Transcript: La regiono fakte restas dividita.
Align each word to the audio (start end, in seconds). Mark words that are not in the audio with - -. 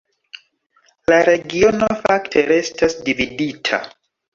La 1.13 1.21
regiono 1.29 1.91
fakte 2.09 2.49
restas 2.51 3.01
dividita. 3.07 3.87